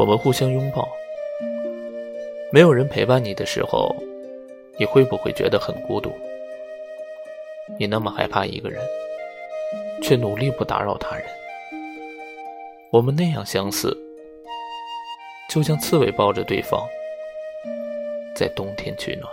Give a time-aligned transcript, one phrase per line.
[0.00, 0.88] 我们互相拥抱。
[2.50, 3.94] 没有人陪伴你的时候
[4.78, 6.10] 你会不会觉得很孤独？
[7.78, 8.82] 你那么害怕一个人
[10.02, 11.26] 却努力不打扰他人。
[12.90, 13.94] 我们那样相似
[15.50, 16.88] 就像刺猬抱着对方
[18.34, 19.30] 在冬天取暖。